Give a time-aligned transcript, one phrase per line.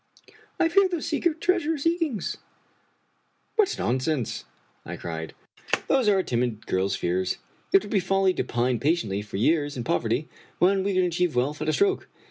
[0.59, 2.37] I fear those secret treasure seekings.""
[3.55, 4.45] What nonsense!"
[4.83, 5.35] I cried;"
[5.89, 7.37] those are a timid girl's fears.
[7.71, 10.27] It would be folly to pine patiently for years in poverty,
[10.57, 12.07] when we can achieve wealth at a stroke.